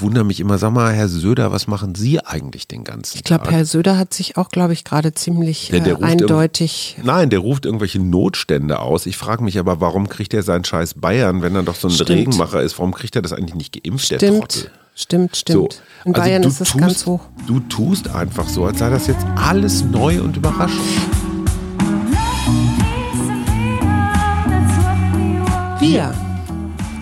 [0.00, 3.24] ich wundere mich immer, sag mal, Herr Söder, was machen Sie eigentlich den ganzen Ich
[3.24, 3.52] glaube, Tag?
[3.52, 6.96] Herr Söder hat sich auch, glaube ich, gerade ziemlich äh, eindeutig.
[7.02, 9.04] Nein, der ruft irgendwelche Notstände aus.
[9.04, 11.90] Ich frage mich aber, warum kriegt er seinen scheiß Bayern, wenn er doch so ein
[11.90, 12.08] Stimmt.
[12.08, 12.78] Regenmacher ist?
[12.78, 14.70] Warum kriegt er das eigentlich nicht geimpft, der Trottel?
[14.94, 15.82] Stimmt, stimmt, stimmt.
[16.06, 17.20] In also Bayern ist es tust, ganz hoch.
[17.46, 20.80] Du tust einfach so, als sei das jetzt alles neu und überraschend.
[25.78, 26.14] Wir,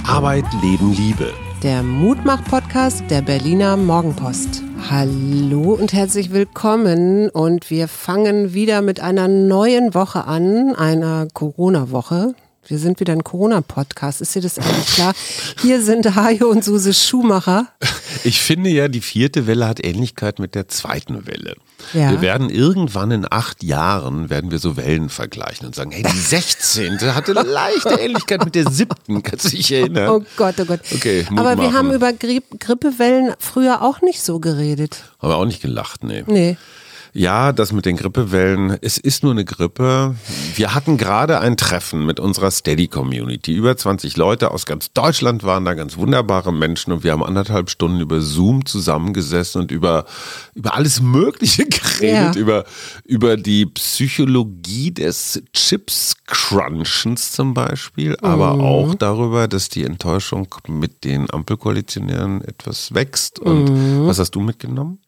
[0.05, 1.33] Arbeit, Leben, Liebe.
[1.63, 4.63] Der Mutmach-Podcast der Berliner Morgenpost.
[4.91, 12.35] Hallo und herzlich willkommen und wir fangen wieder mit einer neuen Woche an, einer Corona-Woche.
[12.69, 15.15] Wir sind wieder ein Corona-Podcast, ist dir das eigentlich klar?
[15.63, 17.69] Hier sind Hajo und Suse Schumacher.
[18.25, 21.55] Ich finde ja, die vierte Welle hat Ähnlichkeit mit der zweiten Welle.
[21.95, 22.11] Ja.
[22.11, 26.19] Wir werden irgendwann in acht Jahren, werden wir so Wellen vergleichen und sagen, hey, die
[26.19, 27.01] 16.
[27.15, 29.23] hatte leichte Ähnlichkeit mit der siebten.
[29.23, 30.11] Kannst du dich erinnern?
[30.11, 30.81] Oh Gott, oh Gott.
[30.95, 31.75] Okay, Mut Aber wir machen.
[31.75, 35.05] haben über Gri Grippewellen früher auch nicht so geredet.
[35.21, 36.23] Haben wir auch nicht gelacht, nee.
[36.27, 36.59] Nee.
[37.19, 40.15] Ja, das mit den Grippewellen, es ist nur eine Grippe.
[40.55, 43.53] Wir hatten gerade ein Treffen mit unserer Steady-Community.
[43.55, 47.71] Über 20 Leute aus ganz Deutschland waren da, ganz wunderbare Menschen und wir haben anderthalb
[47.71, 50.05] Stunden über Zoom zusammengesessen und über,
[50.55, 52.41] über alles Mögliche geredet, Ja.
[52.41, 52.65] über,
[53.05, 58.61] über die Psychologie des Chips-Crunchens zum Beispiel, aber Mhm.
[58.61, 63.41] auch darüber, dass die Enttäuschung mit den Ampelkoalitionären etwas wächst.
[63.41, 64.07] Und Mhm.
[64.07, 65.01] was hast du mitgenommen?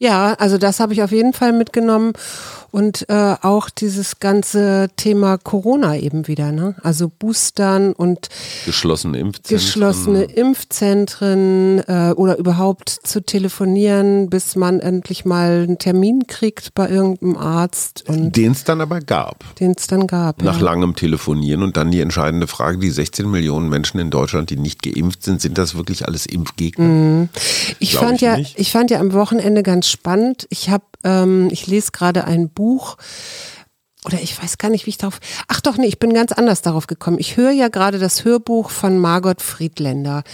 [0.00, 2.12] Ja, also das habe ich auf jeden Fall mitgenommen
[2.74, 6.74] und äh, auch dieses ganze Thema Corona eben wieder, ne?
[6.82, 8.28] Also Boostern und
[8.66, 9.56] Geschlossene Impfzentren.
[9.56, 16.88] geschlossene Impfzentren äh, oder überhaupt zu telefonieren, bis man endlich mal einen Termin kriegt bei
[16.88, 19.44] irgendeinem Arzt und Den es dann aber gab.
[19.60, 20.42] den es dann gab.
[20.42, 20.64] Nach ja.
[20.64, 24.82] langem Telefonieren und dann die entscheidende Frage, die 16 Millionen Menschen in Deutschland, die nicht
[24.82, 27.28] geimpft sind, sind das wirklich alles Impfgegner?
[27.78, 28.58] Ich Glaub fand ich ja, nicht.
[28.58, 30.48] ich fand ja am Wochenende ganz spannend.
[30.50, 32.96] Ich habe, ähm, ich lese gerade ein Buch
[34.04, 35.18] oder ich weiß gar nicht, wie ich darauf.
[35.48, 37.18] Ach doch, nee, ich bin ganz anders darauf gekommen.
[37.18, 40.24] Ich höre ja gerade das Hörbuch von Margot Friedländer.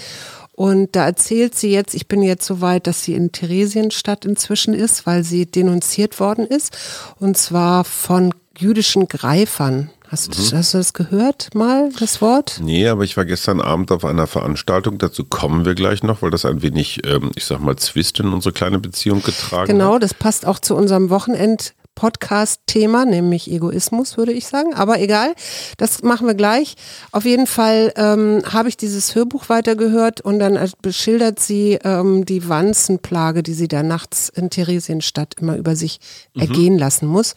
[0.52, 4.74] Und da erzählt sie jetzt, ich bin jetzt so weit, dass sie in Theresienstadt inzwischen
[4.74, 6.76] ist, weil sie denunziert worden ist.
[7.18, 9.90] Und zwar von jüdischen Greifern.
[10.10, 10.50] Hast, Mhm.
[10.50, 12.58] du- hast du das gehört mal, das Wort?
[12.60, 16.30] Nee, aber ich war gestern Abend auf einer Veranstaltung, dazu kommen wir gleich noch, weil
[16.30, 20.02] das ein wenig, ähm, ich sag mal, Zwist in unsere kleine Beziehung getragen Genau, hat.
[20.02, 24.74] das passt auch zu unserem Wochenend-Podcast-Thema, nämlich Egoismus, würde ich sagen.
[24.74, 25.34] Aber egal,
[25.76, 26.74] das machen wir gleich.
[27.12, 32.48] Auf jeden Fall ähm, habe ich dieses Hörbuch weitergehört und dann beschildert sie ähm, die
[32.48, 36.00] Wanzenplage, die sie da nachts in Theresienstadt immer über sich
[36.36, 37.34] ergehen lassen muss.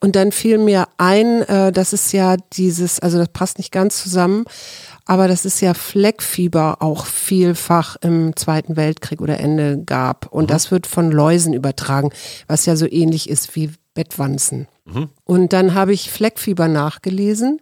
[0.00, 4.02] Und dann fiel mir ein, äh, das ist ja dieses, also das passt nicht ganz
[4.02, 4.44] zusammen,
[5.04, 10.26] aber das ist ja Fleckfieber auch vielfach im Zweiten Weltkrieg oder Ende gab.
[10.32, 12.10] Und das wird von Läusen übertragen,
[12.48, 14.68] was ja so ähnlich ist wie Bettwanzen.
[15.24, 17.60] Und dann habe ich Fleckfieber nachgelesen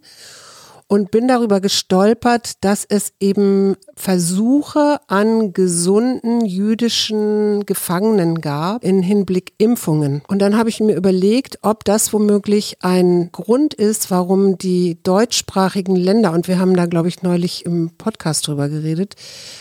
[0.95, 9.55] und bin darüber gestolpert, dass es eben Versuche an gesunden jüdischen Gefangenen gab in Hinblick
[9.59, 10.23] Impfungen.
[10.29, 15.97] Und dann habe ich mir überlegt, ob das womöglich ein Grund ist, warum die deutschsprachigen
[15.97, 19.17] Länder, und wir haben da, glaube ich, neulich im Podcast drüber geredet,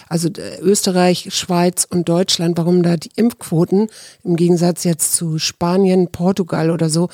[0.09, 3.87] also äh, Österreich, Schweiz und Deutschland, warum da die Impfquoten
[4.23, 7.09] im Gegensatz jetzt zu Spanien, Portugal oder so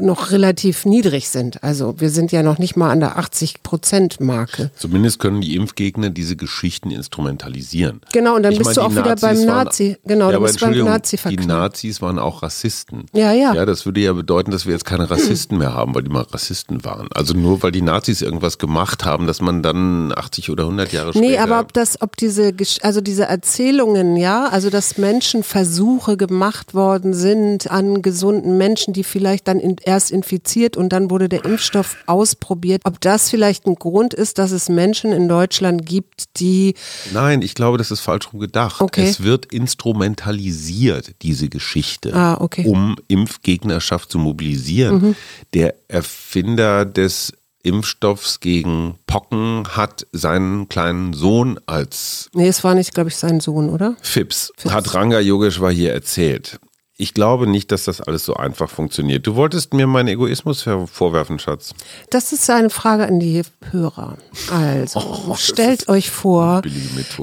[0.00, 1.62] noch relativ niedrig sind.
[1.62, 4.70] Also wir sind ja noch nicht mal an der 80 Prozent Marke.
[4.76, 8.00] Zumindest können die Impfgegner diese Geschichten instrumentalisieren.
[8.12, 9.96] Genau, und dann Ich bist meine, du die auch wieder Nazis beim waren- Nazi.
[10.04, 11.48] Genau, ja, du bist beim Nazi die verknallt.
[11.48, 13.06] Nazis waren auch Rassisten.
[13.12, 13.54] Ja, ja.
[13.54, 16.22] Ja, das würde ja bedeuten, dass wir jetzt keine Rassisten mehr haben, weil die mal
[16.22, 17.08] Rassisten waren.
[17.14, 21.12] Also nur weil die Nazis irgendwas gemacht haben, dass man dann 80 oder 100 Jahre
[21.12, 21.26] später...
[21.26, 26.74] Nee, aber ob das, ob diese, also diese Erzählungen, ja, also dass Menschen Versuche gemacht
[26.74, 31.44] worden sind an gesunden Menschen, die vielleicht dann in, erst infiziert und dann wurde der
[31.46, 36.74] Impfstoff ausprobiert, ob das vielleicht ein Grund ist, dass es Menschen in Deutschland gibt, die,
[37.12, 38.82] Nein, ich glaube, das ist falsch rum gedacht.
[38.82, 39.08] Okay.
[39.08, 42.62] Es wird instrumentalisiert, diese Geschichte, Ah, okay.
[42.64, 42.68] Mhm.
[42.70, 45.16] um Impfgegnerschaft zu mobilisieren.
[45.54, 47.32] Der Erfinder des
[47.62, 53.40] Impfstoffs gegen Pocken hat seinen kleinen Sohn als nee, es war nicht, glaube ich, sein
[53.40, 53.96] Sohn, oder?
[54.00, 54.72] Fips, Fips.
[54.74, 56.60] hat Ranga Yogeshwar hier erzählt.
[57.00, 59.24] Ich glaube nicht, dass das alles so einfach funktioniert.
[59.24, 60.62] Du wolltest mir meinen Egoismus
[60.92, 61.72] vorwerfen, Schatz.
[62.10, 64.18] Das ist eine Frage an die Hörer.
[64.50, 64.98] Also,
[65.28, 66.60] Oh, stellt euch vor,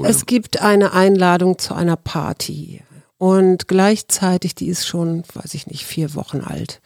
[0.04, 2.82] es gibt eine Einladung zu einer Party
[3.18, 6.80] und gleichzeitig, die ist schon, weiß ich nicht, vier Wochen alt.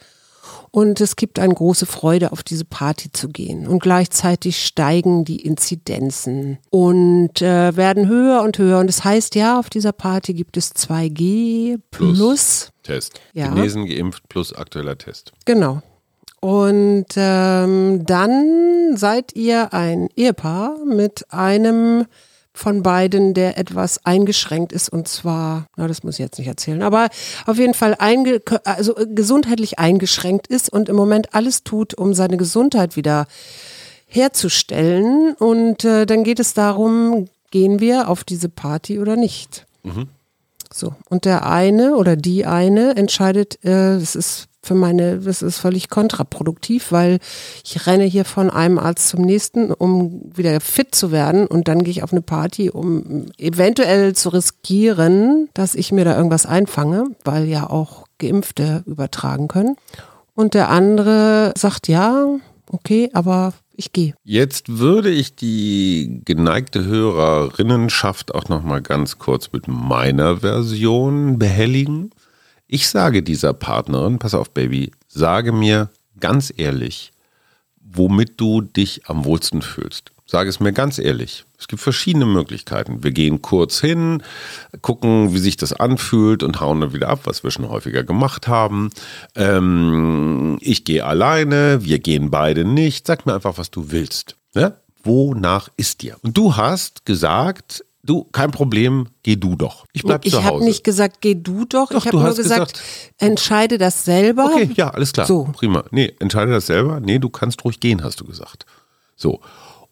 [0.72, 3.66] Und es gibt eine große Freude, auf diese Party zu gehen.
[3.66, 8.78] Und gleichzeitig steigen die Inzidenzen und äh, werden höher und höher.
[8.78, 13.20] Und das heißt, ja, auf dieser Party gibt es 2G plus, plus Test.
[13.32, 13.48] Ja.
[13.48, 15.32] Genesen, geimpft plus aktueller Test.
[15.44, 15.82] Genau.
[16.40, 22.06] Und ähm, dann seid ihr ein Ehepaar mit einem
[22.60, 26.82] von beiden, der etwas eingeschränkt ist und zwar, na, das muss ich jetzt nicht erzählen,
[26.82, 27.08] aber
[27.46, 32.36] auf jeden Fall einge also gesundheitlich eingeschränkt ist und im Moment alles tut, um seine
[32.36, 33.26] Gesundheit wieder
[34.06, 35.34] herzustellen.
[35.38, 39.66] Und äh, dann geht es darum, gehen wir auf diese Party oder nicht.
[39.82, 40.08] Mhm.
[40.72, 45.58] So, und der eine oder die eine entscheidet, äh, es ist für meine, das ist
[45.58, 47.18] völlig kontraproduktiv, weil
[47.64, 51.82] ich renne hier von einem Arzt zum nächsten, um wieder fit zu werden und dann
[51.82, 57.04] gehe ich auf eine Party, um eventuell zu riskieren, dass ich mir da irgendwas einfange,
[57.24, 59.76] weil ja auch Geimpfte übertragen können.
[60.34, 62.26] Und der andere sagt ja,
[62.72, 64.14] okay, aber ich gehe.
[64.24, 72.10] Jetzt würde ich die geneigte Hörerinnenschaft auch noch mal ganz kurz mit meiner Version behelligen.
[72.66, 75.90] Ich sage dieser Partnerin, pass auf, Baby, sage mir
[76.20, 77.12] ganz ehrlich,
[77.80, 80.12] womit du dich am wohlsten fühlst.
[80.30, 81.44] Sage es mir ganz ehrlich.
[81.58, 83.02] Es gibt verschiedene Möglichkeiten.
[83.02, 84.22] Wir gehen kurz hin,
[84.80, 88.46] gucken, wie sich das anfühlt und hauen dann wieder ab, was wir schon häufiger gemacht
[88.46, 88.90] haben.
[89.34, 93.08] Ähm, ich gehe alleine, wir gehen beide nicht.
[93.08, 94.36] Sag mir einfach, was du willst.
[94.54, 94.74] Ja?
[95.02, 96.16] Wonach ist dir?
[96.22, 99.84] Und du hast gesagt, Du, kein Problem, geh du doch.
[99.92, 100.46] Ich bleib ich zu Hause.
[100.46, 101.90] Ich habe nicht gesagt, geh du doch.
[101.90, 102.82] doch ich habe nur gesagt, gesagt,
[103.18, 104.46] entscheide das selber.
[104.46, 105.26] Okay, ja, alles klar.
[105.26, 105.50] So.
[105.52, 105.84] Prima.
[105.90, 107.00] Nee, entscheide das selber.
[107.00, 108.64] Nee, du kannst ruhig gehen, hast du gesagt.
[109.16, 109.40] So.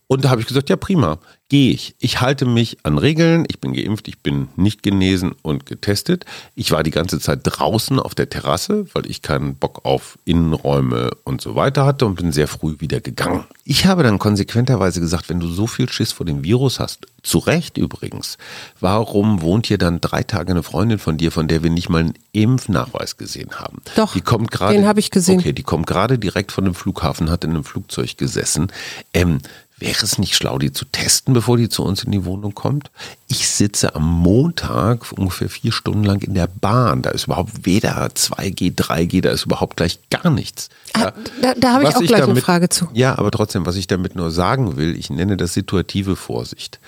[0.08, 1.18] Und da habe ich gesagt, ja prima,
[1.50, 1.94] gehe ich.
[1.98, 6.24] Ich halte mich an Regeln, ich bin geimpft, ich bin nicht genesen und getestet.
[6.54, 11.10] Ich war die ganze Zeit draußen auf der Terrasse, weil ich keinen Bock auf Innenräume
[11.24, 13.44] und so weiter hatte und bin sehr früh wieder gegangen.
[13.64, 17.38] Ich habe dann konsequenterweise gesagt, wenn du so viel Schiss vor dem Virus hast, zu
[17.38, 18.38] Recht übrigens,
[18.80, 22.00] warum wohnt hier dann drei Tage eine Freundin von dir, von der wir nicht mal
[22.00, 23.82] einen Impfnachweis gesehen haben?
[23.96, 25.40] Doch, die kommt grade, den habe ich gesehen.
[25.40, 28.72] Okay, die kommt gerade direkt von dem Flughafen, hat in einem Flugzeug gesessen.
[29.12, 29.40] Ähm,
[29.78, 32.90] Wäre es nicht schlau, die zu testen, bevor die zu uns in die Wohnung kommt?
[33.28, 37.02] Ich sitze am Montag ungefähr vier Stunden lang in der Bahn.
[37.02, 40.68] Da ist überhaupt weder 2G, 3G, da ist überhaupt gleich gar nichts.
[40.94, 42.88] Ah, ja, da, da habe ich auch ich gleich damit, eine Frage zu.
[42.92, 46.80] Ja, aber trotzdem, was ich damit nur sagen will, ich nenne das situative Vorsicht.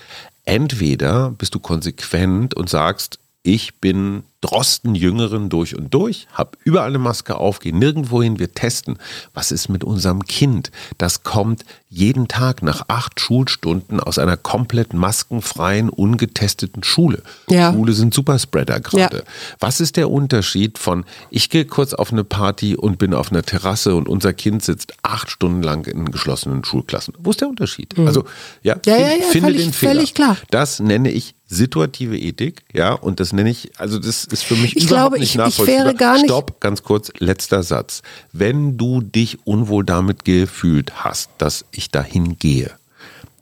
[0.45, 6.89] Entweder bist du konsequent und sagst, ich bin Drosten Jüngeren durch und durch, hab überall
[6.89, 8.99] eine Maske auf, gehe nirgendwo hin, wir testen.
[9.35, 10.71] Was ist mit unserem Kind?
[10.97, 17.23] Das kommt jeden Tag nach acht Schulstunden aus einer komplett maskenfreien, ungetesteten Schule.
[17.51, 17.73] Ja.
[17.73, 19.19] Schule sind Superspreader gerade.
[19.19, 19.23] Ja.
[19.59, 23.43] Was ist der Unterschied von, ich gehe kurz auf eine Party und bin auf einer
[23.43, 27.13] Terrasse und unser Kind sitzt acht Stunden lang in geschlossenen Schulklassen?
[27.19, 27.99] Wo ist der Unterschied?
[27.99, 28.07] Mhm.
[28.07, 28.25] Also,
[28.63, 29.93] ja, ja, ja, ja finde völlig, den Fehler.
[29.93, 30.39] Völlig klar.
[30.51, 34.76] Das nenne ich situative Ethik, ja, und das nenne ich, also das ist für mich
[34.76, 35.81] ich überhaupt glaube, nicht ich, nachvollziehbar.
[35.81, 38.02] Ich wäre gar nicht Stopp, ganz kurz, letzter Satz.
[38.32, 42.70] Wenn du dich unwohl damit gefühlt hast, dass ich dahin gehe,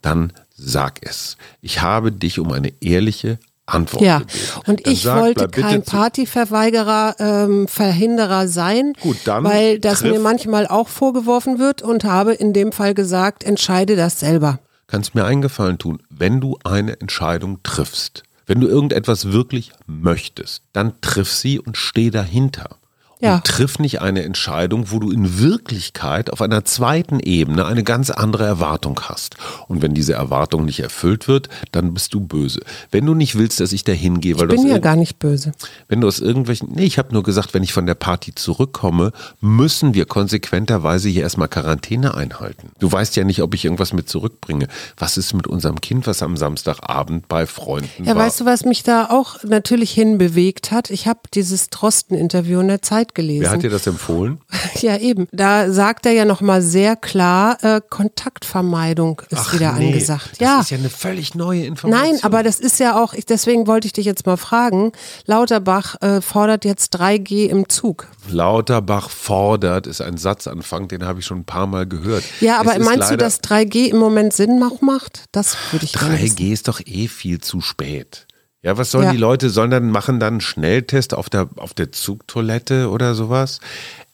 [0.00, 1.37] dann sag es.
[1.60, 4.20] Ich habe dich um eine ehrliche Antwort ja.
[4.20, 4.38] gebeten.
[4.66, 10.19] Und dann ich sag, wollte kein Partyverweigerer, ähm, Verhinderer sein, Gut, dann weil das mir
[10.19, 14.61] manchmal auch vorgeworfen wird und habe in dem Fall gesagt, entscheide das selber.
[14.88, 20.62] Kannst mir einen Gefallen tun, wenn du eine Entscheidung triffst, wenn du irgendetwas wirklich möchtest,
[20.73, 22.78] dann triff sie und steh dahinter.
[23.20, 23.37] Ja.
[23.37, 28.10] Und triff nicht eine Entscheidung, wo du in Wirklichkeit auf einer zweiten Ebene eine ganz
[28.10, 29.37] andere Erwartung hast.
[29.66, 32.60] Und wenn diese Erwartung nicht erfüllt wird, dann bist du böse.
[32.90, 35.52] Wenn du nicht willst, dass ich da hingehe, weil ich bin ja gar nicht böse.
[35.88, 39.12] Wenn du aus irgendwelchen, nee, ich habe nur gesagt, wenn ich von der Party zurückkomme,
[39.40, 42.70] müssen wir konsequenterweise hier erstmal Quarantäne einhalten.
[42.78, 44.68] Du weißt ja nicht, ob ich irgendwas mit zurückbringe.
[44.96, 48.22] Was ist mit unserem Kind, was am Samstagabend bei Freunden ja, war?
[48.22, 50.90] Ja, weißt du, was mich da auch natürlich hinbewegt hat?
[50.90, 53.43] Ich habe dieses Drosten-Interview in der Zeit Zeit gelesen.
[53.43, 54.41] Wer hat dir das empfohlen?
[54.81, 55.27] Ja, eben.
[55.33, 60.33] Da sagt er ja nochmal sehr klar, äh, Kontaktvermeidung ist Ach, wieder nee, angesagt.
[60.33, 60.61] Das ja.
[60.61, 62.11] ist ja eine völlig neue Information.
[62.12, 64.93] Nein, aber das ist ja auch, ich, deswegen wollte ich dich jetzt mal fragen.
[65.27, 68.07] Lauterbach äh, fordert jetzt 3G im Zug.
[68.31, 72.23] Lauterbach fordert ist ein Satzanfang, den habe ich schon ein paar Mal gehört.
[72.41, 75.25] Ja, aber meinst du, dass 3G im Moment Sinn macht?
[75.33, 78.27] Das würde ich 3G ist doch eh viel zu spät.
[78.62, 79.12] Ja, was sollen ja.
[79.12, 83.61] die Leute, sollen dann machen dann einen Schnelltest auf der, auf der Zugtoilette oder sowas?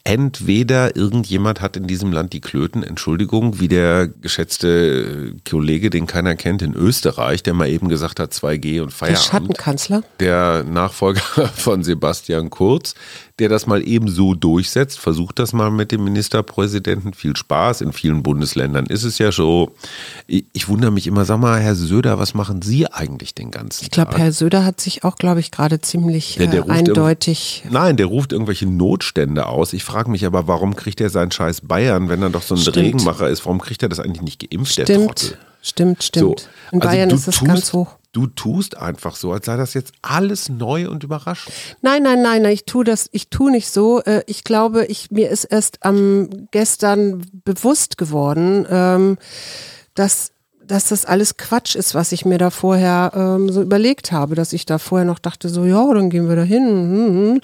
[0.07, 6.37] Entweder irgendjemand hat in diesem Land die Klöten, Entschuldigung, wie der geschätzte Kollege, den keiner
[6.37, 9.25] kennt in Österreich, der mal eben gesagt hat 2G und Feierabend.
[9.25, 10.03] Der Schattenkanzler?
[10.21, 11.21] Der Nachfolger
[11.57, 12.95] von Sebastian Kurz,
[13.41, 14.99] der das mal eben so durchsetzt.
[15.01, 17.15] Versucht das mal mit dem Ministerpräsidenten.
[17.15, 17.81] Viel Spaß.
[17.81, 19.75] In vielen Bundesländern ist es ja so.
[20.27, 23.85] Ich, ich wundere mich immer, sag mal, Herr Söder, was machen Sie eigentlich den ganzen
[23.85, 24.13] ich glaub, Tag?
[24.13, 27.65] Ich glaube, Herr Söder hat sich auch, glaube ich, gerade ziemlich der, der äh, eindeutig.
[27.69, 29.73] Nein, der ruft irgendwelche Notstände aus.
[29.73, 32.61] Ich frage mich aber, warum kriegt er seinen Scheiß Bayern, wenn er doch so ein
[32.61, 32.77] stimmt.
[32.77, 33.45] Regenmacher ist?
[33.45, 34.89] Warum kriegt er das eigentlich nicht geimpft, stimmt.
[34.89, 35.39] der Trottel?
[35.65, 36.41] Stimmt, stimmt.
[36.41, 36.47] So.
[36.73, 37.97] In also Bayern ist das tust, ganz hoch.
[38.13, 41.55] Du tust einfach so, als sei das jetzt alles neu und überraschend.
[41.81, 44.03] Nein, nein, nein, nein ich tue das, ich tue nicht so.
[44.03, 49.17] Äh, ich glaube, ich, mir ist erst am gestern bewusst geworden, ähm,
[49.95, 50.33] dass
[50.67, 54.55] dass das alles Quatsch ist, was ich mir da vorher ähm, so überlegt habe, dass
[54.55, 57.41] ich da vorher noch dachte, so ja, dann gehen wir da hin, hm, hm,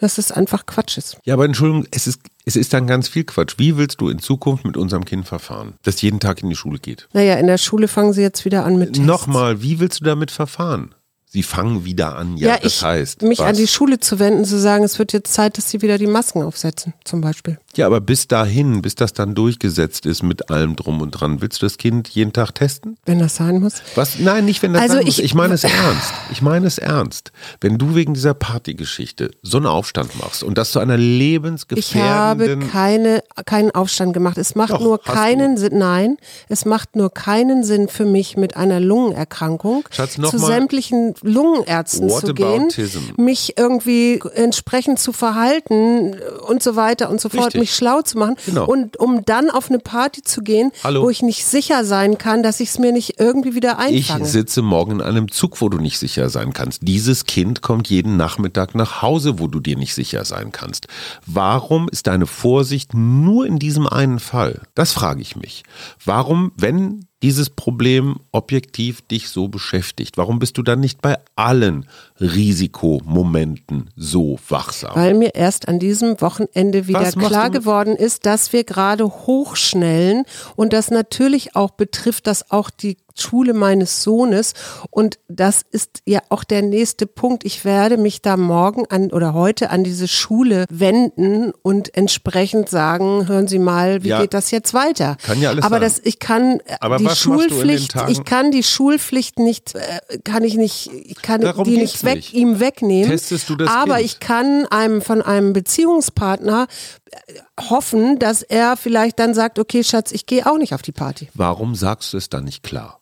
[0.00, 1.18] dass das einfach Quatsch ist.
[1.24, 3.54] Ja, aber Entschuldigung, es ist, es ist dann ganz viel Quatsch.
[3.58, 6.78] Wie willst du in Zukunft mit unserem Kind verfahren, das jeden Tag in die Schule
[6.78, 7.08] geht?
[7.12, 9.06] Naja, in der Schule fangen sie jetzt wieder an mit Tests.
[9.06, 10.94] Nochmal, wie willst du damit verfahren?
[11.26, 13.22] Sie fangen wieder an, ja, ja das ich, heißt.
[13.22, 13.48] Mich was?
[13.48, 16.06] an die Schule zu wenden, zu sagen, es wird jetzt Zeit, dass sie wieder die
[16.06, 17.58] Masken aufsetzen, zum Beispiel.
[17.76, 21.60] Ja, aber bis dahin, bis das dann durchgesetzt ist mit allem drum und dran, willst
[21.60, 22.96] du das Kind jeden Tag testen?
[23.04, 23.82] Wenn das sein muss?
[23.94, 24.18] Was?
[24.18, 25.24] Nein, nicht wenn das also sein ich, muss.
[25.24, 26.12] Ich meine es ernst.
[26.30, 27.32] Ich meine es ernst.
[27.60, 32.62] Wenn du wegen dieser Partygeschichte so einen Aufstand machst und das zu einer lebensgefährdenden...
[32.62, 34.38] Ich habe keine, keinen Aufstand gemacht.
[34.38, 36.16] Es macht Doch, nur keinen Sinn, nein,
[36.48, 42.34] es macht nur keinen Sinn für mich mit einer Lungenerkrankung Schatz, zu sämtlichen Lungenärzten zu
[42.34, 42.68] gehen,
[43.16, 46.14] mich irgendwie entsprechend zu verhalten
[46.46, 47.46] und so weiter und so fort.
[47.46, 48.66] Richtig mich schlau zu machen genau.
[48.66, 51.02] und um dann auf eine Party zu gehen, Hallo.
[51.02, 54.24] wo ich nicht sicher sein kann, dass ich es mir nicht irgendwie wieder einfange.
[54.24, 56.82] Ich sitze morgen in einem Zug, wo du nicht sicher sein kannst.
[56.82, 60.88] Dieses Kind kommt jeden Nachmittag nach Hause, wo du dir nicht sicher sein kannst.
[61.24, 64.60] Warum ist deine Vorsicht nur in diesem einen Fall?
[64.74, 65.62] Das frage ich mich.
[66.04, 70.18] Warum, wenn dieses Problem objektiv dich so beschäftigt?
[70.18, 71.86] Warum bist du dann nicht bei allen
[72.20, 74.92] Risikomomenten so wachsam?
[74.94, 80.24] Weil mir erst an diesem Wochenende wieder klar geworden ist, dass wir gerade hochschnellen
[80.56, 84.54] und das natürlich auch betrifft, dass auch die Schule meines Sohnes.
[84.90, 87.44] Und das ist ja auch der nächste Punkt.
[87.44, 93.28] Ich werde mich da morgen an oder heute an diese Schule wenden und entsprechend sagen,
[93.28, 95.16] hören Sie mal, wie ja, geht das jetzt weiter?
[95.22, 95.82] Kann ja alles Aber sein.
[95.82, 100.90] das, ich kann Aber die Schulpflicht, ich kann die Schulpflicht nicht, äh, kann ich nicht,
[100.92, 103.10] ich kann Darum die nicht, weg, nicht ihm wegnehmen.
[103.10, 104.06] Testest du das Aber kind?
[104.06, 106.66] ich kann einem von einem Beziehungspartner
[107.10, 110.92] äh, hoffen, dass er vielleicht dann sagt, okay, Schatz, ich gehe auch nicht auf die
[110.92, 111.28] Party.
[111.34, 113.00] Warum sagst du es dann nicht klar?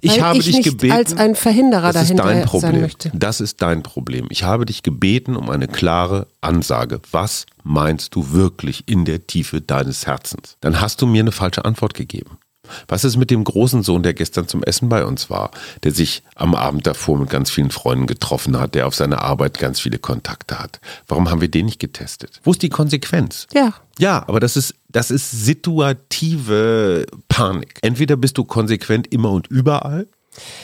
[0.00, 2.72] Ich habe ich dich gebeten, als ein Verhinderer das dahinter ist dein Problem.
[2.72, 3.12] sein möchte.
[3.14, 4.26] Das ist dein Problem.
[4.30, 7.00] Ich habe dich gebeten um eine klare Ansage.
[7.10, 10.56] Was meinst du wirklich in der Tiefe deines Herzens?
[10.60, 12.38] Dann hast du mir eine falsche Antwort gegeben.
[12.88, 15.50] Was ist mit dem großen Sohn, der gestern zum Essen bei uns war,
[15.82, 19.58] der sich am Abend davor mit ganz vielen Freunden getroffen hat, der auf seiner Arbeit
[19.58, 20.80] ganz viele Kontakte hat?
[21.08, 22.40] Warum haben wir den nicht getestet?
[22.42, 23.46] Wo ist die Konsequenz?
[23.52, 23.74] Ja.
[23.98, 27.78] Ja, aber das ist, das ist situative Panik.
[27.82, 30.06] Entweder bist du konsequent immer und überall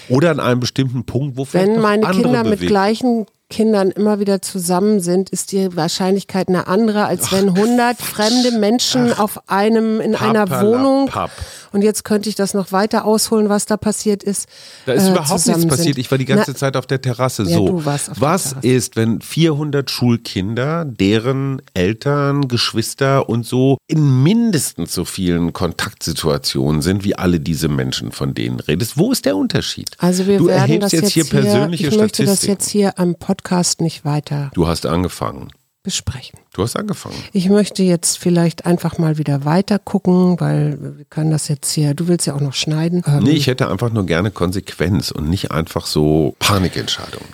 [0.08, 2.48] oder an einem bestimmten Punkt, wo vielleicht Wenn meine Kinder bewegen.
[2.50, 7.96] mit gleichen Kindern immer wieder zusammen sind, ist die Wahrscheinlichkeit eine andere, als wenn 100
[8.00, 11.32] Ach, fremde Menschen Ach, auf einem in einer Wohnung Papp.
[11.72, 14.48] und jetzt könnte ich das noch weiter ausholen, was da passiert ist.
[14.86, 15.98] Da ist äh, überhaupt nichts passiert.
[15.98, 17.42] Ich war die ganze Na, Zeit auf der Terrasse.
[17.42, 25.04] Ja, so, was ist, wenn 400 Schulkinder, deren Eltern, Geschwister und so in mindestens so
[25.04, 28.96] vielen Kontaktsituationen sind wie alle diese Menschen, von denen redest?
[28.96, 29.90] Wo ist der Unterschied?
[29.98, 33.39] Also wir du werden das jetzt hier persönliche ich möchte das jetzt hier am Podcast
[33.40, 34.50] Podcast nicht weiter.
[34.52, 35.48] Du hast angefangen.
[35.82, 36.38] Besprechen.
[36.52, 37.16] Du hast angefangen.
[37.32, 41.94] Ich möchte jetzt vielleicht einfach mal wieder weiter gucken, weil wir können das jetzt hier,
[41.94, 43.02] du willst ja auch noch schneiden.
[43.06, 47.28] Ähm, nee, ich hätte einfach nur gerne Konsequenz und nicht einfach so Panikentscheidungen.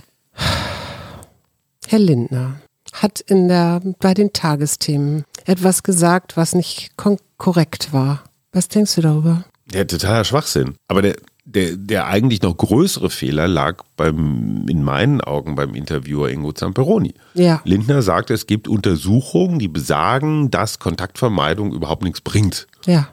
[1.88, 2.60] Herr Lindner
[2.92, 6.92] hat in der, bei den Tagesthemen etwas gesagt, was nicht
[7.36, 8.22] korrekt war.
[8.52, 9.44] Was denkst du darüber?
[9.72, 10.76] Der totaler Schwachsinn.
[10.86, 16.28] Aber der, der, der eigentlich noch größere Fehler lag beim, in meinen Augen beim Interviewer
[16.28, 17.14] Ingo Zamperoni.
[17.34, 17.62] Ja.
[17.64, 22.66] Lindner sagte, es gibt Untersuchungen, die besagen, dass Kontaktvermeidung überhaupt nichts bringt.
[22.84, 23.08] Ja.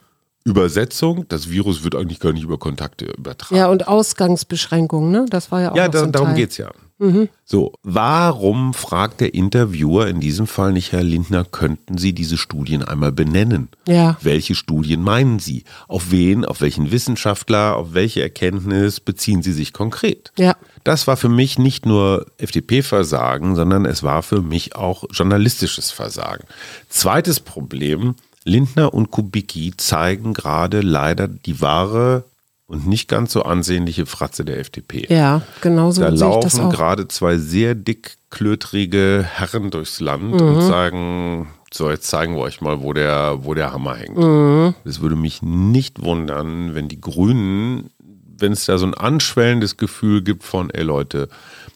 [0.45, 3.55] Übersetzung, das Virus wird eigentlich gar nicht über Kontakte übertragen.
[3.55, 5.25] Ja, und Ausgangsbeschränkungen, ne?
[5.29, 6.37] Das war ja auch Ja, da, so darum Teil.
[6.37, 6.71] geht's ja.
[7.43, 12.81] So, warum fragt der Interviewer in diesem Fall nicht, Herr Lindner, könnten Sie diese Studien
[12.81, 13.67] einmal benennen?
[13.85, 14.17] Ja.
[14.21, 15.65] Welche Studien meinen Sie?
[15.89, 20.31] Auf wen, auf welchen Wissenschaftler, auf welche Erkenntnis beziehen Sie sich konkret?
[20.37, 20.55] Ja.
[20.85, 26.45] Das war für mich nicht nur FDP-Versagen, sondern es war für mich auch journalistisches Versagen.
[26.87, 32.23] Zweites Problem, Lindner und Kubicki zeigen gerade leider die wahre
[32.67, 35.05] und nicht ganz so ansehnliche Fratze der FDP.
[35.13, 40.33] Ja, genau so Da sehe ich das laufen gerade zwei sehr dickklötrige Herren durchs Land
[40.35, 40.41] Mhm.
[40.41, 44.17] und sagen, so jetzt zeigen wir euch mal, wo der, wo der Hammer hängt.
[44.17, 44.73] Mhm.
[44.85, 47.89] Es würde mich nicht wundern, wenn die Grünen,
[48.37, 51.29] wenn es da so ein anschwellendes Gefühl gibt von, ey Leute,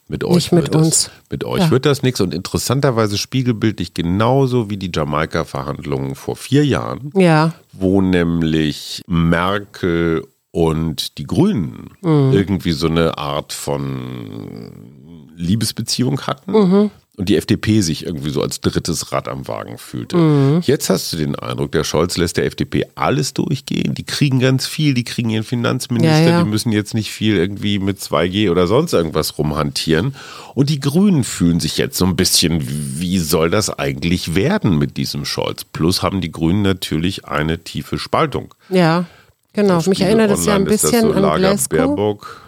[0.08, 1.12] mit euch Nicht mit wird das, uns.
[1.30, 1.72] mit euch Ja.
[1.72, 8.02] wird das nichts und interessanterweise spiegelbildlich genauso wie die Jamaika-Verhandlungen vor vier Jahren Ja, wo
[8.02, 12.32] nämlich Merkel und die Grünen Mhm.
[12.34, 14.72] irgendwie so eine Art von
[15.36, 16.92] Liebesbeziehung hatten Mhm.
[17.18, 20.16] Und die FDP sich irgendwie so als drittes Rad am Wagen fühlte.
[20.16, 20.62] Mhm.
[20.64, 23.96] Jetzt hast du den Eindruck, der Scholz lässt der FDP alles durchgehen.
[23.96, 26.44] Die kriegen ganz viel, die kriegen ihren Finanzminister, Ja, ja.
[26.44, 30.14] die müssen jetzt nicht viel irgendwie mit 2G oder sonst irgendwas rumhantieren.
[30.54, 32.62] Und die Grünen fühlen sich jetzt so ein bisschen,
[33.00, 35.64] wie soll das eigentlich werden mit diesem Scholz?
[35.66, 38.54] Plus haben die Grünen natürlich eine tiefe Spaltung.
[38.70, 39.06] ja,
[39.54, 39.82] genau.
[39.88, 41.78] Mich erinnert das ja ein bisschen so an Lager Glasgow.
[41.80, 42.42] Baerbock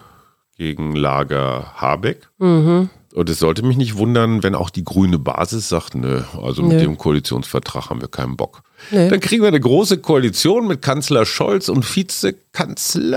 [0.58, 2.28] gegen Lager Habeck.
[2.38, 2.92] Mhm.
[3.16, 6.74] Und es sollte mich nicht wundern, wenn auch die grüne Basis sagt, nö, also mit
[6.78, 6.84] Nö.
[6.84, 8.62] dem Koalitionsvertrag haben wir keinen Bock.
[8.92, 9.10] Nö.
[9.10, 11.84] Dann kriegen wir eine große Koalition mit Kanzler Scholz und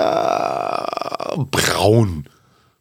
[0.02, 2.24] Vizekanzler Braun.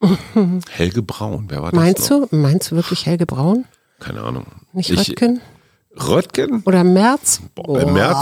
[0.69, 2.27] Helge Braun, wer war das Meinst noch?
[2.29, 3.65] du, meinst du wirklich Helge Braun?
[3.99, 4.45] Keine Ahnung.
[4.73, 5.41] Nicht Ich- Röttgen?
[5.97, 6.61] Röttgen?
[6.65, 7.41] Oder Merz?
[7.53, 8.17] Boah, Im März?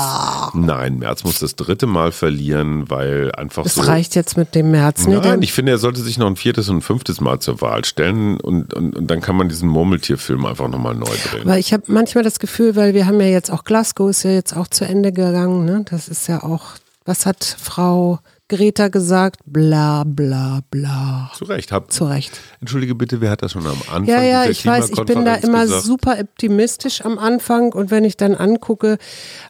[0.53, 3.81] Nein, März muss das dritte Mal verlieren, weil einfach Es so.
[3.81, 5.05] reicht jetzt mit dem März.
[5.07, 5.21] Ne?
[5.23, 7.85] Nein, ich finde, er sollte sich noch ein viertes und ein fünftes Mal zur Wahl
[7.85, 11.45] stellen und, und, und dann kann man diesen Murmeltierfilm einfach nochmal neu drehen.
[11.45, 14.31] Weil ich habe manchmal das Gefühl, weil wir haben ja jetzt auch Glasgow ist ja
[14.31, 15.65] jetzt auch zu Ende gegangen.
[15.65, 15.85] Ne?
[15.89, 16.63] Das ist ja auch,
[17.05, 18.19] was hat Frau
[18.49, 19.39] Greta gesagt?
[19.45, 21.31] Bla bla bla.
[21.35, 21.71] Zu Recht.
[21.71, 22.39] Hab, Zu Recht.
[22.59, 25.35] Entschuldige bitte, wer hat das schon am Anfang Ja, ja, ich weiß, ich bin da
[25.35, 25.83] immer gesagt?
[25.83, 28.97] super optimistisch am Anfang und wenn ich dann angucke,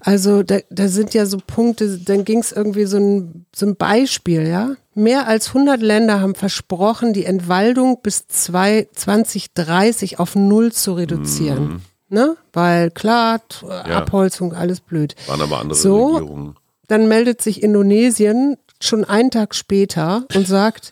[0.01, 3.75] also da, da sind ja so Punkte, dann ging es irgendwie so ein, so ein
[3.75, 4.74] Beispiel, ja.
[4.94, 11.82] Mehr als 100 Länder haben versprochen, die Entwaldung bis zwei- 2030 auf Null zu reduzieren.
[12.10, 12.36] Ne?
[12.53, 15.15] Weil klar, t- Abholzung, alles blöd.
[15.27, 16.15] Waren aber andere So.
[16.18, 16.56] Regierungen.
[16.88, 20.91] Dann meldet sich Indonesien schon einen Tag später und sagt,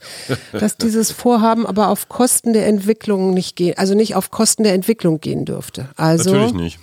[0.52, 4.74] dass dieses Vorhaben aber auf Kosten der Entwicklung nicht gehen, also nicht auf Kosten der
[4.74, 5.90] Entwicklung gehen dürfte.
[5.96, 6.80] Also Natürlich nicht.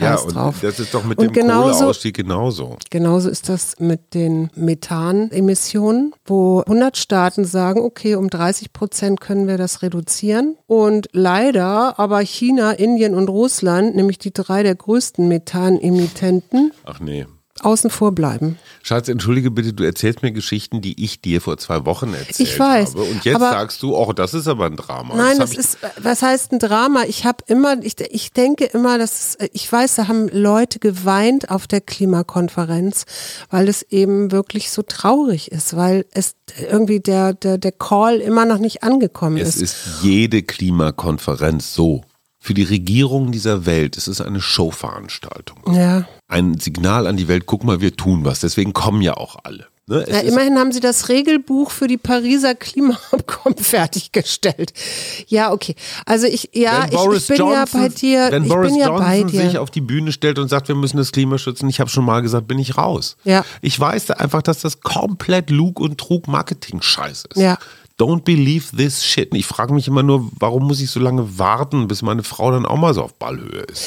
[0.00, 0.56] Ja, Scheiß und drauf.
[0.62, 2.76] das ist doch mit Und dem genauso- Kohleausstieg genauso.
[2.90, 9.46] Genauso ist das mit den Methanemissionen, wo 100 Staaten sagen, okay, um 30 Prozent können
[9.46, 10.56] wir das reduzieren.
[10.66, 17.26] Und leider aber China, Indien und Russland, nämlich die drei der größten Methanemittenten, Ach nee.
[17.62, 18.58] Außen vor bleiben.
[18.82, 22.58] Schatz, entschuldige bitte, du erzählst mir Geschichten, die ich dir vor zwei Wochen erzählt Ich
[22.58, 23.02] weiß, habe.
[23.02, 25.16] Und jetzt sagst du, oh, das ist aber ein Drama.
[25.16, 27.04] Nein, das das ist, was heißt ein Drama?
[27.04, 31.66] Ich habe immer, ich, ich denke immer, dass, ich weiß, da haben Leute geweint auf
[31.66, 33.04] der Klimakonferenz,
[33.50, 36.34] weil es eben wirklich so traurig ist, weil es
[36.70, 39.62] irgendwie der, der, der Call immer noch nicht angekommen Es ist.
[39.62, 42.02] ist jede Klimakonferenz so.
[42.38, 45.58] Für die Regierung dieser Welt ist es eine Showveranstaltung.
[45.74, 46.06] Ja.
[46.28, 48.40] Ein Signal an die Welt, guck mal, wir tun was.
[48.40, 49.66] Deswegen kommen ja auch alle.
[49.88, 50.04] Ne?
[50.08, 54.72] Ja, immerhin haben sie das Regelbuch für die Pariser Klimaabkommen fertiggestellt.
[55.28, 55.76] Ja, okay.
[56.04, 58.28] Also ich, ja, ich, ich bin Johnson, ja bei dir.
[58.30, 59.42] Wenn ich Boris bin ja Johnson bei dir.
[59.42, 62.04] sich auf die Bühne stellt und sagt, wir müssen das Klima schützen, ich habe schon
[62.04, 63.16] mal gesagt, bin ich raus.
[63.22, 63.44] Ja.
[63.62, 67.40] Ich weiß einfach, dass das komplett Lug und Trug Marketing-Scheiß ist.
[67.40, 67.56] Ja.
[67.96, 69.32] Don't believe this shit.
[69.34, 72.66] Ich frage mich immer nur, warum muss ich so lange warten, bis meine Frau dann
[72.66, 73.84] auch mal so auf Ballhöhe ist?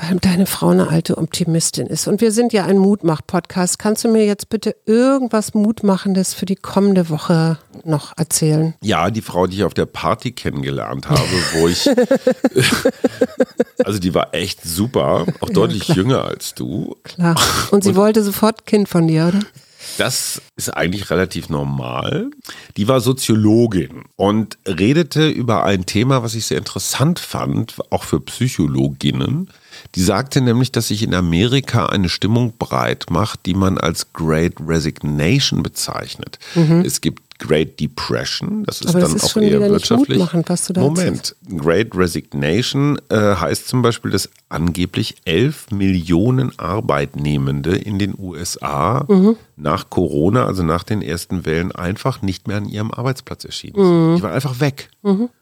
[0.00, 2.08] Weil deine Frau eine alte Optimistin ist.
[2.08, 3.78] Und wir sind ja ein Mutmach-Podcast.
[3.78, 8.74] Kannst du mir jetzt bitte irgendwas Mutmachendes für die kommende Woche noch erzählen?
[8.80, 11.20] Ja, die Frau, die ich auf der Party kennengelernt habe,
[11.54, 11.88] wo ich,
[13.84, 16.96] also die war echt super, auch deutlich jünger als du.
[17.02, 17.36] Klar.
[17.70, 19.40] Und sie wollte sofort Kind von dir, oder?
[20.00, 22.30] Das ist eigentlich relativ normal.
[22.78, 28.18] Die war Soziologin und redete über ein Thema, was ich sehr interessant fand, auch für
[28.18, 29.50] Psychologinnen.
[29.94, 34.54] Die sagte nämlich, dass sich in Amerika eine Stimmung breit macht, die man als Great
[34.66, 36.38] Resignation bezeichnet.
[36.82, 38.64] Es gibt Great Depression.
[38.64, 40.18] Das ist Aber dann das ist auch eher wirtschaftlich.
[40.74, 41.34] da Moment.
[41.56, 49.36] Great Resignation äh, heißt zum Beispiel, dass angeblich 11 Millionen Arbeitnehmende in den USA Mhm.
[49.56, 54.10] nach Corona, also nach den ersten Wellen, einfach nicht mehr an ihrem Arbeitsplatz erschienen sind.
[54.12, 54.16] Mhm.
[54.16, 54.90] Die waren einfach weg.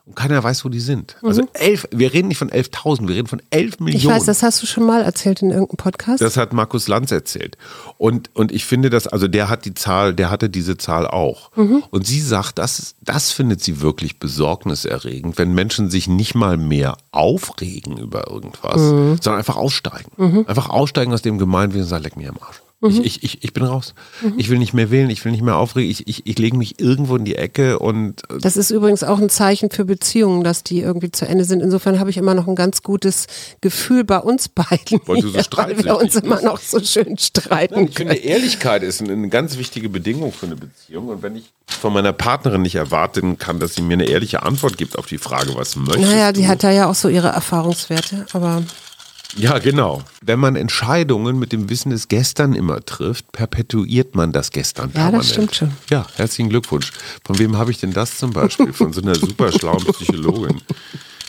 [0.09, 1.16] Und keiner weiß, wo die sind.
[1.23, 3.97] Also elf, wir reden nicht von 11.000, wir reden von 11 Millionen.
[3.97, 6.23] Ich weiß, das hast du schon mal erzählt in irgendeinem Podcast.
[6.23, 7.59] Das hat Markus Lanz erzählt.
[7.99, 11.51] Und, und ich finde das, also der hat die Zahl, der hatte diese Zahl auch.
[11.57, 16.97] Und sie sagt, das, das findet sie wirklich besorgniserregend, wenn Menschen sich nicht mal mehr
[17.12, 20.44] aufregen über irgendwas, sondern einfach aussteigen.
[20.47, 22.62] Einfach aussteigen aus dem Gemeinwesen und sagen, leck mir am Arsch.
[22.81, 23.93] Ich, ich, ich, ich bin raus.
[24.37, 26.79] Ich will nicht mehr wählen, ich will nicht mehr aufregen, ich, ich, ich lege mich
[26.81, 30.62] irgendwo in die Ecke und äh, Das ist übrigens auch ein Zeichen für Beziehungen, dass
[30.62, 31.61] die irgendwie zu Ende sind.
[31.61, 33.27] Insofern habe ich immer noch ein ganz gutes
[33.61, 37.19] Gefühl bei uns beiden, Weil du so hier, weil wir uns immer noch so schön
[37.19, 38.25] streiten Ich finde, können.
[38.25, 41.09] Ehrlichkeit ist eine, ganz wichtige Bedingung für eine Beziehung.
[41.09, 44.79] Und wenn ich von meiner Partnerin nicht erwarten kann, dass sie mir eine ehrliche Antwort
[44.79, 46.41] gibt auf die Frage, was möchtest Naja, du?
[46.41, 48.62] die hat da ja auch so ihre Erfahrungswerte, aber
[49.37, 50.03] Ja, genau.
[50.23, 55.11] Wenn man Entscheidungen mit dem Wissen des Gestern immer trifft, perpetuiert man das Gestern Ja,
[55.11, 55.31] das permanent.
[55.31, 55.71] stimmt schon.
[55.91, 56.93] Ja, herzlichen Glückwunsch.
[57.25, 58.73] Von wem habe ich denn das zum Beispiel?
[58.73, 60.61] Von so einer super schlauen Psychologin.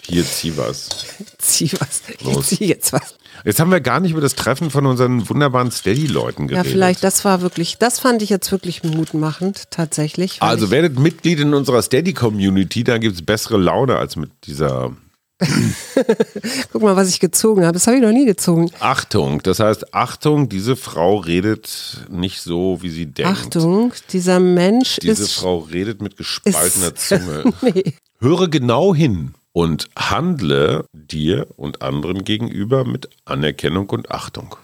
[0.07, 0.89] Hier, zieh was.
[1.37, 2.01] zieh was.
[2.17, 2.47] Ich Los.
[2.47, 3.15] zieh jetzt was.
[3.45, 6.71] Jetzt haben wir gar nicht über das Treffen von unseren wunderbaren Steady-Leuten Ja, geredet.
[6.71, 10.41] vielleicht, das war wirklich, das fand ich jetzt wirklich mutmachend, tatsächlich.
[10.41, 14.91] Also ich, werdet Mitglied in unserer Steady-Community, da gibt es bessere Laune als mit dieser
[16.71, 17.73] guck mal, was ich gezogen habe.
[17.73, 18.69] Das habe ich noch nie gezogen.
[18.79, 19.41] Achtung.
[19.43, 23.31] Das heißt, Achtung, diese Frau redet nicht so, wie sie denkt.
[23.31, 25.33] Achtung, dieser Mensch Diese ist.
[25.33, 27.53] Frau redet mit gespaltener Zunge.
[27.61, 27.93] nee.
[28.19, 34.55] Höre genau hin und handle dir und anderen gegenüber mit Anerkennung und Achtung.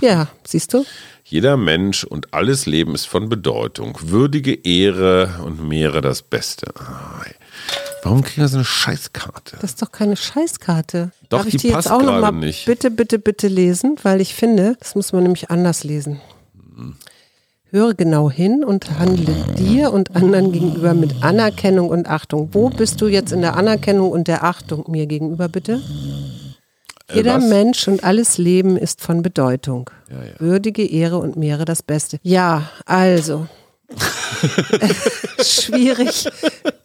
[0.00, 0.86] Ja, siehst du?
[1.24, 3.98] Jeder Mensch und alles Leben ist von Bedeutung.
[4.00, 6.72] Würdige Ehre und mehre das Beste.
[6.76, 7.22] Ah.
[8.02, 9.56] Warum kriegen wir so eine Scheißkarte?
[9.60, 11.12] Das ist doch keine Scheißkarte.
[11.28, 12.66] Doch, Darf ich die die jetzt passt auch noch gerade mal nicht.
[12.66, 13.96] bitte, bitte, bitte lesen?
[14.02, 16.20] Weil ich finde, das muss man nämlich anders lesen.
[17.70, 22.48] Höre genau hin und handle dir und anderen gegenüber mit Anerkennung und Achtung.
[22.52, 25.80] Wo bist du jetzt in der Anerkennung und der Achtung mir gegenüber, bitte?
[27.12, 27.48] Jeder Äh, was?
[27.48, 29.88] Mensch und alles Leben ist von Bedeutung.
[30.10, 30.32] Ja, ja.
[30.38, 32.18] Würdige Ehre und mehre das Beste.
[32.22, 33.46] Ja, also.
[35.42, 36.28] schwierig.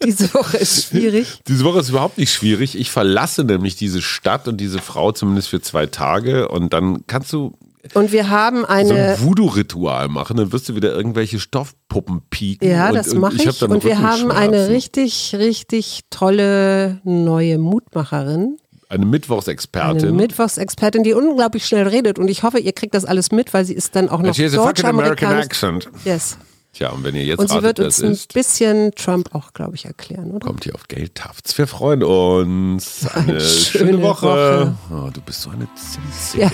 [0.03, 1.39] Diese Woche ist schwierig.
[1.47, 2.77] Diese Woche ist überhaupt nicht schwierig.
[2.77, 7.33] Ich verlasse nämlich diese Stadt und diese Frau zumindest für zwei Tage und dann kannst
[7.33, 7.53] du
[7.93, 9.13] Und wir haben so eine.
[9.13, 10.37] ein Voodoo-Ritual machen.
[10.37, 12.69] Dann wirst du wieder irgendwelche Stoffpuppen pieken.
[12.69, 13.59] Ja, und, das mache ich.
[13.59, 18.57] dann Und wir haben eine richtig, richtig tolle neue Mutmacherin.
[18.89, 20.09] eine Mittwochsexpertin.
[20.09, 22.19] Eine Mittwochsexpertin, die unglaublich schnell redet.
[22.19, 24.45] Und ich hoffe, ihr kriegt das alles mit, weil sie ist dann auch noch she
[24.45, 25.89] has a fucking American accent.
[26.05, 26.37] Yes.
[26.77, 29.51] Tja, und wenn ihr jetzt Und sie ratet, wird uns ein ist, bisschen Trump auch,
[29.53, 30.45] glaube ich, erklären, oder?
[30.45, 31.57] kommt hier auf Geldtafts.
[31.57, 33.07] Wir freuen uns.
[33.15, 34.77] Eine, Eine schöne, schöne Woche.
[34.91, 36.43] Oh, du bist so eine Zinzige.
[36.43, 36.51] Ja,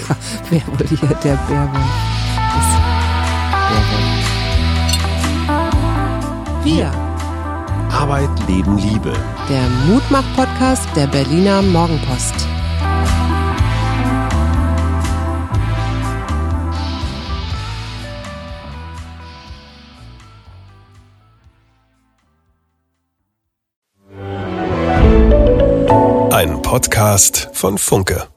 [0.50, 1.76] wer wohl hier der Bärwolf
[2.58, 2.74] ist.
[3.68, 4.24] Bärwolf.
[6.64, 6.90] Wir,
[7.92, 9.12] Arbeit, Leben, Liebe.
[9.50, 12.48] der Mutmach-Podcast der Berliner Morgenpost.
[26.74, 28.33] Podcast von Funke.